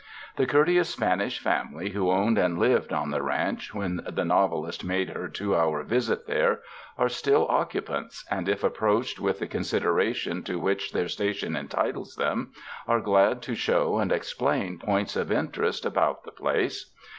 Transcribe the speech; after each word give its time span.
The 0.35 0.47
courteous 0.47 0.89
Spanish 0.89 1.37
family 1.39 1.91
who 1.91 2.09
owned 2.09 2.39
and 2.39 2.57
lived 2.57 2.91
on 2.91 3.11
the 3.11 3.21
ranch 3.21 3.71
when 3.75 4.01
the 4.09 4.25
novel 4.25 4.65
ist 4.65 4.83
made 4.83 5.09
her 5.09 5.27
two 5.27 5.55
hour 5.55 5.83
visit 5.83 6.25
there, 6.25 6.61
are 6.97 7.07
still 7.07 7.47
occu 7.49 7.85
pants 7.85 8.25
and 8.31 8.49
if 8.49 8.63
approached 8.63 9.19
with 9.19 9.37
the 9.37 9.45
consideration 9.45 10.41
to 10.45 10.57
which 10.57 10.91
their 10.91 11.07
station 11.07 11.55
entitles 11.55 12.15
them, 12.15 12.51
are 12.87 12.99
glad 12.99 13.43
to 13.43 13.53
show 13.53 13.99
and 13.99 14.11
explain 14.11 14.79
points 14.79 15.15
of 15.15 15.31
interest 15.31 15.85
about 15.85 16.23
the 16.23 16.31
place. 16.31 16.91